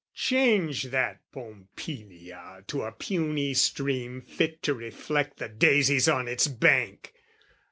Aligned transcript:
Change 0.15 0.85
that 0.85 1.19
Pompilia 1.31 2.63
to 2.65 2.81
a 2.81 2.91
puny 2.91 3.53
stream 3.53 4.21
Fit 4.23 4.63
to 4.63 4.73
reflect 4.73 5.37
the 5.37 5.47
daisies 5.47 6.07
on 6.09 6.27
its 6.27 6.47
bank! 6.47 7.13